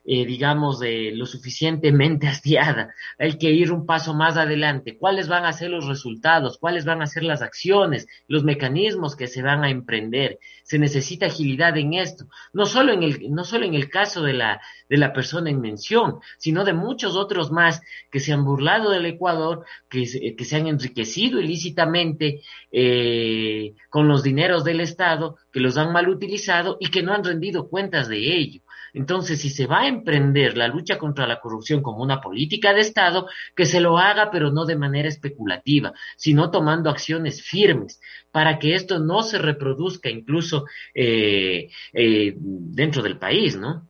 eh, 0.10 0.26
digamos, 0.26 0.80
de 0.80 1.12
lo 1.14 1.26
suficientemente 1.26 2.28
hastiada. 2.30 2.96
Hay 3.20 3.38
que 3.38 3.52
ir 3.52 3.74
un 3.74 3.86
paso 3.86 4.14
más 4.14 4.38
adelante. 4.38 4.98
¿Cuáles 4.98 5.28
van 5.28 5.44
a 5.44 5.52
ser 5.52 5.70
los 5.70 5.86
resultados? 5.86 6.58
¿Cuáles 6.58 6.86
van 6.86 7.02
a 7.02 7.08
ser 7.08 7.24
las 7.24 7.42
acciones? 7.42 8.08
Los 8.30 8.46
mecanismos 8.46 9.18
que 9.18 9.28
se 9.28 9.42
van 9.42 9.66
a 9.66 9.70
emprender. 9.70 10.40
Se 10.64 10.80
necesita 10.80 11.26
agilidad 11.26 11.76
en 11.78 11.94
esto. 11.94 12.30
No 12.54 12.66
solo 12.66 12.94
en 12.94 13.04
el, 13.04 13.32
no 13.32 13.44
solo 13.44 13.66
en 13.66 13.74
el 13.74 13.90
caso 13.90 14.24
de 14.24 14.32
la, 14.32 14.62
de 14.90 14.96
la 14.96 15.12
persona 15.12 15.50
en 15.50 15.60
mención, 15.60 16.20
sino 16.38 16.64
de 16.64 16.72
muchos 16.72 17.18
otros 17.18 17.52
más 17.52 17.82
que 18.10 18.22
se 18.22 18.32
han 18.32 18.46
burlado 18.46 18.92
del 18.92 19.06
Ecuador, 19.06 19.66
que, 19.90 20.36
que 20.38 20.46
se 20.46 20.56
han 20.56 20.68
enriquecido 20.68 21.42
ilícitamente 21.42 22.42
eh, 22.72 23.74
con 23.90 24.08
los 24.08 24.24
dineros 24.24 24.64
del 24.64 24.80
Estado, 24.80 25.36
que 25.52 25.60
los 25.60 25.78
han 25.78 25.92
mal 25.92 26.08
utilizado 26.08 26.78
y 26.80 26.90
que 26.92 27.04
no 27.04 27.14
han 27.14 27.26
rendido 27.26 27.68
cuentas 27.68 28.08
de 28.08 28.38
ello. 28.38 28.62
Entonces, 28.98 29.39
si 29.39 29.51
se 29.51 29.68
va 29.68 29.82
a 29.82 29.88
emprender 29.88 30.58
la 30.58 30.68
lucha 30.68 30.98
contra 30.98 31.27
la 31.27 31.39
corrupción 31.39 31.84
como 31.84 32.01
una 32.01 32.20
política 32.20 32.74
de 32.74 32.82
Estado, 32.82 33.27
que 33.56 33.68
se 33.68 33.80
lo 33.80 34.00
haga, 34.00 34.32
pero 34.32 34.50
no 34.51 34.66
de 34.66 34.75
manera 34.75 35.08
especulativa, 35.08 35.94
sino 36.16 36.50
tomando 36.50 36.89
acciones 36.89 37.44
firmes 37.44 38.00
para 38.32 38.58
que 38.58 38.74
esto 38.74 38.98
no 38.98 39.22
se 39.22 39.38
reproduzca 39.38 40.10
incluso 40.10 40.66
eh, 40.96 41.70
eh, 41.94 42.34
dentro 42.39 43.04
del 43.04 43.20
país, 43.20 43.56
¿no? 43.56 43.88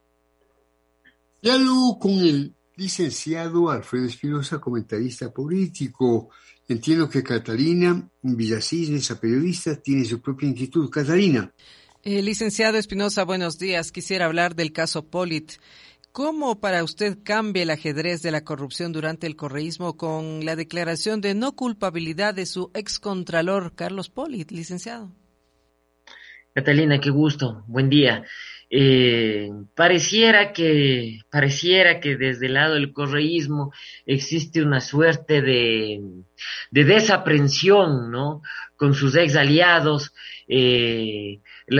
Diálogo 1.42 2.00
con 2.00 2.12
el 2.12 2.54
licenciado 2.76 3.70
Alfredo 3.70 4.08
Espinosa, 4.08 4.60
comentarista 4.60 5.32
político. 5.32 6.32
Entiendo 6.68 7.10
que 7.10 7.24
Catalina 7.24 8.10
Villasís, 8.22 8.90
esa 8.90 9.18
periodista, 9.18 9.78
tiene 9.78 10.04
su 10.04 10.20
propia 10.20 10.50
inquietud. 10.50 10.90
Catalina. 10.90 11.50
Eh, 12.04 12.22
licenciado 12.22 12.78
Espinosa, 12.78 13.24
buenos 13.24 13.58
días. 13.58 13.92
Quisiera 13.92 14.26
hablar 14.26 14.56
del 14.56 14.72
caso 14.72 15.10
Polit. 15.10 15.54
¿Cómo 16.12 16.60
para 16.60 16.84
usted 16.84 17.18
cambia 17.24 17.64
el 17.64 17.70
ajedrez 17.70 18.22
de 18.22 18.32
la 18.32 18.44
corrupción 18.44 18.94
durante 18.94 19.28
el 19.28 19.36
correísmo 19.36 19.98
con 19.98 20.46
la 20.46 20.56
declaración 20.56 21.22
de 21.22 21.34
no 21.34 21.54
culpabilidad 21.54 22.34
de 22.34 22.46
su 22.46 22.72
excontralor 22.74 23.74
Carlos 23.76 24.10
Polit, 24.10 24.52
licenciado? 24.52 25.12
Catalina, 26.54 27.00
qué 27.00 27.10
gusto. 27.10 27.64
Buen 27.68 27.90
día. 27.90 28.24
Eh, 28.70 29.50
pareciera 29.76 30.52
que 30.52 31.20
pareciera 31.30 32.02
que 32.02 32.18
desde 32.18 32.48
el 32.48 32.56
lado 32.56 32.74
del 32.74 32.92
correísmo 32.92 33.72
existe 34.06 34.62
una 34.62 34.82
suerte 34.82 35.42
de, 35.42 36.02
de 36.72 36.84
desaprensión, 36.84 38.12
¿no? 38.12 38.42
Con 38.78 38.94
sus 38.94 39.16
ex 39.16 39.36
aliados, 39.36 40.14
eh, 40.48 41.40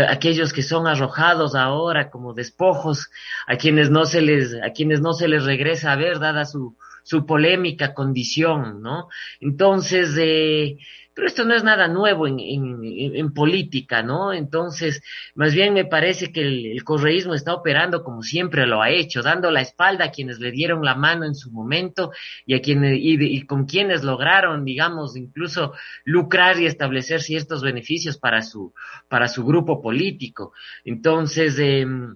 aquellos 0.10 0.52
que 0.52 0.64
son 0.64 0.88
arrojados 0.88 1.56
ahora 1.56 2.10
como 2.10 2.34
despojos, 2.34 3.10
a 3.46 3.56
quienes 3.56 3.90
no 3.90 4.06
se 4.06 4.22
les, 4.22 4.54
a 4.62 4.72
quienes 4.72 5.00
no 5.00 5.14
se 5.14 5.28
les 5.28 5.46
regresa 5.46 5.94
a 5.94 5.96
ver, 5.96 6.20
dada 6.20 6.46
su, 6.46 6.76
su 7.04 7.26
polémica 7.26 7.94
condición, 7.94 8.82
¿no? 8.82 9.08
Entonces, 9.40 10.18
eh, 10.20 10.78
pero 11.18 11.30
esto 11.30 11.46
no 11.46 11.56
es 11.56 11.64
nada 11.64 11.88
nuevo 11.88 12.28
en, 12.28 12.38
en, 12.40 13.34
política, 13.34 14.04
¿no? 14.04 14.34
Entonces, 14.34 15.02
más 15.34 15.52
bien 15.52 15.74
me 15.74 15.84
parece 15.84 16.32
que 16.32 16.42
el, 16.42 16.84
correísmo 16.84 17.34
está 17.34 17.56
operando 17.56 18.04
como 18.04 18.22
siempre 18.22 18.68
lo 18.68 18.84
ha 18.84 18.92
hecho, 18.92 19.24
dando 19.24 19.50
la 19.50 19.62
espalda 19.62 20.06
a 20.06 20.12
quienes 20.12 20.38
le 20.38 20.52
dieron 20.52 20.86
la 20.86 20.94
mano 20.94 21.26
en 21.26 21.34
su 21.34 21.50
momento 21.50 22.12
y 22.46 22.54
a 22.54 22.62
quienes, 22.62 23.00
y, 23.02 23.42
con 23.48 23.66
quienes 23.66 24.04
lograron, 24.04 24.64
digamos, 24.64 25.18
incluso 25.18 25.74
lucrar 26.06 26.60
y 26.60 26.68
establecer 26.68 27.20
ciertos 27.24 27.64
beneficios 27.64 28.20
para 28.20 28.44
su, 28.44 28.76
para 29.08 29.28
su 29.28 29.44
grupo 29.44 29.82
político. 29.82 30.54
Entonces, 30.86 31.58
em, 31.58 32.16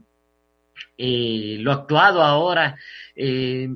eh, 0.95 1.57
lo 1.59 1.71
actuado 1.71 2.21
ahora, 2.21 2.77
eh, 3.15 3.67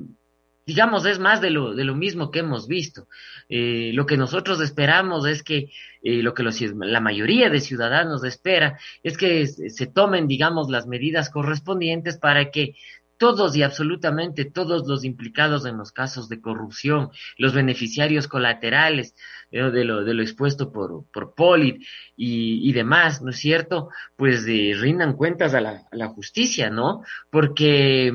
digamos, 0.66 1.06
es 1.06 1.20
más 1.20 1.40
de 1.40 1.50
lo, 1.50 1.74
de 1.74 1.84
lo 1.84 1.94
mismo 1.94 2.32
que 2.32 2.40
hemos 2.40 2.66
visto. 2.66 3.06
Eh, 3.48 3.92
lo 3.94 4.04
que 4.04 4.16
nosotros 4.16 4.60
esperamos 4.60 5.24
es 5.26 5.44
que, 5.44 5.70
eh, 6.02 6.22
lo 6.22 6.34
que 6.34 6.42
los, 6.42 6.60
la 6.60 7.00
mayoría 7.00 7.48
de 7.48 7.60
ciudadanos 7.60 8.24
espera, 8.24 8.76
es 9.04 9.16
que 9.16 9.46
se 9.46 9.86
tomen, 9.86 10.26
digamos, 10.26 10.68
las 10.68 10.88
medidas 10.88 11.30
correspondientes 11.30 12.18
para 12.18 12.50
que 12.50 12.74
todos 13.18 13.56
y 13.56 13.62
absolutamente 13.62 14.44
todos 14.44 14.86
los 14.86 15.04
implicados 15.04 15.66
en 15.66 15.78
los 15.78 15.92
casos 15.92 16.28
de 16.28 16.40
corrupción, 16.40 17.10
los 17.38 17.54
beneficiarios 17.54 18.28
colaterales 18.28 19.14
eh, 19.50 19.62
de, 19.70 19.84
lo, 19.84 20.04
de 20.04 20.14
lo 20.14 20.22
expuesto 20.22 20.72
por, 20.72 21.04
por 21.12 21.34
Polit 21.34 21.82
y, 22.16 22.68
y 22.68 22.72
demás, 22.72 23.22
¿no 23.22 23.30
es 23.30 23.38
cierto? 23.38 23.88
Pues 24.16 24.44
eh, 24.46 24.72
rindan 24.76 25.14
cuentas 25.14 25.54
a 25.54 25.60
la, 25.60 25.82
a 25.90 25.96
la 25.96 26.08
justicia, 26.08 26.70
¿no? 26.70 27.02
Porque 27.30 28.12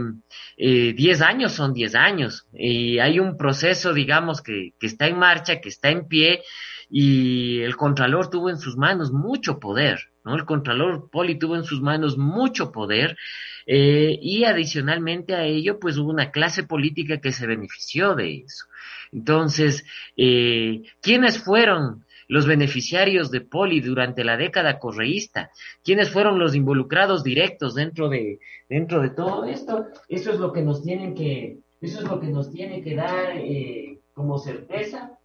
eh, 0.58 0.94
10 0.94 1.22
años 1.22 1.54
son 1.54 1.74
10 1.74 1.96
años 1.96 2.48
y 2.54 3.00
hay 3.00 3.20
un 3.20 3.38
proceso, 3.38 3.94
digamos, 3.94 4.42
que, 4.42 4.74
que 4.80 4.88
está 4.88 5.08
en 5.08 5.18
marcha, 5.18 5.62
que 5.62 5.70
está 5.70 5.90
en 5.90 6.08
pie 6.08 6.42
y 6.90 7.62
el 7.62 7.78
Contralor 7.78 8.30
tuvo 8.30 8.50
en 8.50 8.58
sus 8.58 8.76
manos 8.76 9.12
mucho 9.14 9.60
poder, 9.60 10.11
¿no? 10.24 10.36
El 10.36 10.46
Contralor 10.46 11.10
Poli 11.10 11.38
tuvo 11.38 11.56
en 11.56 11.64
sus 11.64 11.82
manos 11.82 12.18
mucho 12.18 12.72
poder 12.72 13.18
eh, 13.66 14.18
y 14.22 14.44
adicionalmente 14.44 15.36
a 15.36 15.46
ello, 15.46 15.80
pues 15.80 15.98
hubo 15.98 16.10
una 16.10 16.32
clase 16.32 16.64
política 16.64 17.20
que 17.20 17.32
se 17.32 17.48
benefició 17.48 18.16
de 18.16 18.44
eso. 18.46 18.66
Entonces, 19.12 19.86
eh, 20.18 20.84
¿quiénes 21.02 21.44
fueron 21.44 22.06
los 22.28 22.48
beneficiarios 22.48 23.30
de 23.30 23.42
Poli 23.42 23.82
durante 23.82 24.24
la 24.24 24.38
década 24.38 24.80
correísta? 24.80 25.52
¿Quiénes 25.84 26.10
fueron 26.10 26.40
los 26.40 26.56
involucrados 26.56 27.24
directos 27.24 27.76
dentro 27.76 28.10
de, 28.10 28.40
dentro 28.70 29.02
de 29.02 29.10
todo 29.10 29.46
esto? 29.46 29.88
Eso 30.08 30.32
es 30.32 30.40
lo 30.40 30.54
que 30.54 30.62
nos 30.62 30.82
tienen 30.82 31.14
que, 31.14 31.58
eso 31.82 32.00
es 32.00 32.06
lo 32.06 32.20
que 32.20 32.28
nos 32.28 32.52
tiene 32.52 32.82
que 32.82 32.96
dar 32.96 33.36
eh, 33.36 34.00
como 34.14 34.38
certeza 34.40 35.18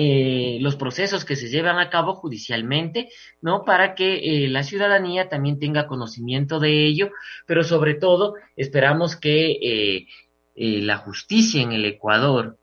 eh, 0.00 0.58
los 0.60 0.76
procesos 0.76 1.24
que 1.24 1.34
se 1.34 1.48
llevan 1.48 1.80
a 1.80 1.90
cabo 1.90 2.14
judicialmente, 2.14 3.08
¿no? 3.40 3.64
Para 3.64 3.96
que 3.96 4.44
eh, 4.44 4.48
la 4.48 4.62
ciudadanía 4.62 5.28
también 5.28 5.58
tenga 5.58 5.88
conocimiento 5.88 6.60
de 6.60 6.86
ello, 6.86 7.10
pero 7.48 7.64
sobre 7.64 7.94
todo 7.94 8.34
esperamos 8.54 9.16
que 9.16 9.58
eh, 9.60 10.06
la 10.54 10.98
justicia 10.98 11.62
en 11.62 11.72
el 11.72 11.84
Ecuador 11.84 12.60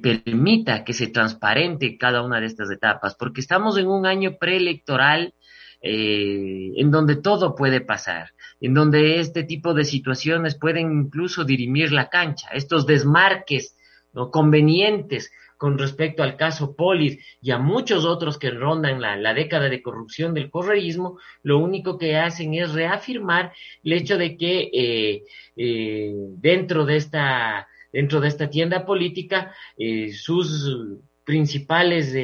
permita 0.00 0.82
que 0.82 0.94
se 0.94 1.08
transparente 1.08 1.98
cada 1.98 2.22
una 2.22 2.40
de 2.40 2.46
estas 2.46 2.70
etapas, 2.70 3.14
porque 3.14 3.42
estamos 3.42 3.76
en 3.76 3.88
un 3.88 4.06
año 4.06 4.38
preelectoral 4.38 5.34
en 5.82 6.90
donde 6.90 7.16
todo 7.16 7.54
puede 7.54 7.82
pasar, 7.82 8.30
en 8.62 8.72
donde 8.72 9.20
este 9.20 9.44
tipo 9.44 9.74
de 9.74 9.84
situaciones 9.84 10.58
pueden 10.58 10.90
incluso 10.90 11.44
dirimir 11.44 11.92
la 11.92 12.08
cancha, 12.08 12.48
estos 12.54 12.86
desmarques 12.86 13.76
¿no? 14.14 14.30
convenientes 14.30 15.30
con 15.56 15.78
respecto 15.78 16.22
al 16.22 16.36
caso 16.36 16.76
Polis 16.76 17.18
y 17.40 17.50
a 17.50 17.58
muchos 17.58 18.04
otros 18.04 18.38
que 18.38 18.50
rondan 18.50 19.00
la, 19.00 19.34
década 19.34 19.68
de 19.68 19.82
corrupción 19.82 20.34
del 20.34 20.50
correísmo, 20.50 21.18
lo 21.42 21.58
único 21.58 21.98
que 21.98 22.16
hacen 22.16 22.54
es 22.54 22.72
reafirmar 22.72 23.52
el 23.82 23.92
hecho 23.92 24.18
de 24.18 24.36
que 24.36 24.70
eh, 24.72 25.22
eh, 25.56 26.12
dentro 26.14 26.84
de 26.84 26.96
esta 26.96 27.68
dentro 27.92 28.20
de 28.20 28.28
esta 28.28 28.50
tienda 28.50 28.84
política 28.84 29.54
eh, 29.78 30.12
sus 30.12 31.00
principales 31.24 32.14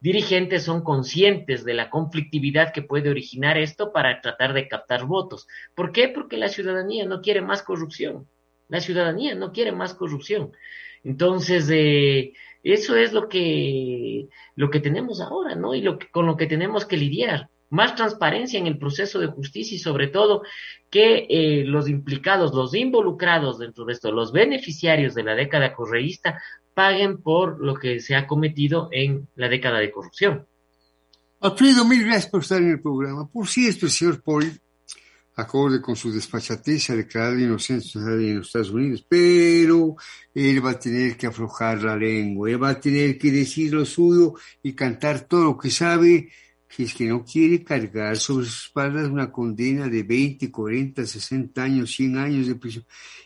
dirigentes 0.00 0.64
son 0.64 0.82
conscientes 0.82 1.64
de 1.64 1.72
la 1.72 1.88
conflictividad 1.88 2.74
que 2.74 2.82
puede 2.82 3.08
originar 3.08 3.56
esto 3.56 3.90
para 3.90 4.20
tratar 4.20 4.52
de 4.52 4.68
captar 4.68 5.06
votos. 5.06 5.46
¿Por 5.74 5.92
qué? 5.92 6.08
Porque 6.08 6.36
la 6.36 6.50
ciudadanía 6.50 7.06
no 7.06 7.22
quiere 7.22 7.40
más 7.40 7.62
corrupción. 7.62 8.28
La 8.68 8.80
ciudadanía 8.80 9.34
no 9.34 9.50
quiere 9.50 9.72
más 9.72 9.94
corrupción. 9.94 10.52
Entonces, 11.04 11.68
eh, 11.70 12.32
eso 12.62 12.96
es 12.96 13.12
lo 13.12 13.28
que, 13.28 14.28
lo 14.56 14.70
que 14.70 14.80
tenemos 14.80 15.20
ahora, 15.20 15.54
¿no? 15.54 15.74
Y 15.74 15.82
lo 15.82 15.98
que, 15.98 16.08
con 16.08 16.26
lo 16.26 16.36
que 16.36 16.46
tenemos 16.46 16.86
que 16.86 16.96
lidiar. 16.96 17.50
Más 17.70 17.94
transparencia 17.94 18.58
en 18.58 18.66
el 18.66 18.78
proceso 18.78 19.18
de 19.18 19.26
justicia 19.26 19.76
y 19.76 19.78
sobre 19.78 20.08
todo 20.08 20.42
que 20.90 21.26
eh, 21.28 21.64
los 21.64 21.88
implicados, 21.88 22.54
los 22.54 22.74
involucrados 22.74 23.58
dentro 23.58 23.84
de 23.84 23.92
esto, 23.92 24.12
los 24.12 24.32
beneficiarios 24.32 25.14
de 25.14 25.24
la 25.24 25.34
década 25.34 25.74
correísta, 25.74 26.40
paguen 26.72 27.20
por 27.22 27.62
lo 27.64 27.74
que 27.74 28.00
se 28.00 28.14
ha 28.16 28.26
cometido 28.26 28.88
en 28.92 29.28
la 29.34 29.48
década 29.48 29.78
de 29.78 29.90
corrupción. 29.90 30.46
Alfredo, 31.40 31.84
mil 31.84 32.04
gracias 32.04 32.28
por 32.28 32.40
estar 32.40 32.62
en 32.62 32.70
el 32.70 32.80
programa. 32.80 33.28
Por 33.28 33.46
cierto, 33.46 33.88
señor 33.88 34.22
Paul, 34.22 34.44
acorde 35.36 35.80
con 35.80 35.96
su 35.96 36.12
despachatez 36.12 36.90
a 36.90 36.96
declarar 36.96 37.38
inocente 37.38 37.88
en 37.94 38.38
los 38.38 38.46
Estados 38.46 38.70
Unidos, 38.70 39.04
pero 39.08 39.96
él 40.32 40.64
va 40.64 40.70
a 40.70 40.78
tener 40.78 41.16
que 41.16 41.26
aflojar 41.26 41.82
la 41.82 41.96
lengua, 41.96 42.50
él 42.50 42.62
va 42.62 42.70
a 42.70 42.80
tener 42.80 43.18
que 43.18 43.30
decir 43.32 43.72
lo 43.72 43.84
suyo 43.84 44.34
y 44.62 44.74
cantar 44.74 45.26
todo 45.26 45.44
lo 45.44 45.58
que 45.58 45.70
sabe, 45.70 46.30
si 46.68 46.84
es 46.84 46.94
que 46.94 47.06
no 47.06 47.24
quiere 47.24 47.62
cargar 47.62 48.16
sobre 48.16 48.46
sus 48.46 48.66
espaldas 48.66 49.08
una 49.08 49.30
condena 49.30 49.88
de 49.88 50.02
20, 50.02 50.50
40, 50.50 51.06
60 51.06 51.62
años, 51.62 51.94
100 51.94 52.18
años 52.18 52.46
de 52.46 52.54
prisión. 52.56 52.84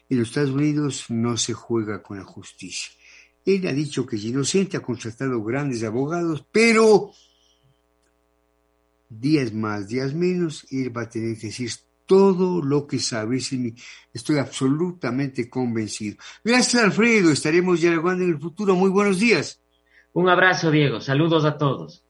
En 0.09 0.19
los 0.19 0.29
Estados 0.29 0.51
Unidos 0.51 1.07
no 1.09 1.37
se 1.37 1.55
juega 1.55 2.03
con 2.03 2.19
la 2.19 2.25
justicia. 2.25 2.91
Él 3.45 3.67
ha 3.67 3.73
dicho 3.73 4.05
que 4.05 4.17
es 4.17 4.25
inocente, 4.25 4.77
ha 4.77 4.81
contratado 4.81 5.43
grandes 5.43 5.83
abogados, 5.83 6.45
pero 6.53 7.11
días 9.09 9.53
más, 9.55 9.89
días 9.89 10.15
menos, 10.15 10.67
él 10.71 10.95
va 10.95 11.03
a 11.03 11.09
tener 11.09 11.39
que 11.39 11.47
decir 11.47 11.71
todo 12.09 12.63
lo 12.63 12.87
que 12.87 12.99
sabes 12.99 13.53
en 13.53 13.65
mí. 13.65 13.75
Estoy 14.13 14.39
absolutamente 14.39 15.49
convencido. 15.51 16.17
Gracias, 16.43 16.83
Alfredo. 16.83 17.31
Estaremos 17.31 17.83
dialogando 17.83 18.25
en 18.25 18.31
el 18.31 18.41
futuro. 18.41 18.75
Muy 18.75 18.89
buenos 18.89 19.21
días. 19.21 19.63
Un 20.15 20.29
abrazo, 20.31 20.71
Diego. 20.71 21.01
Saludos 21.03 21.45
a 21.45 21.59
todos. 21.59 22.08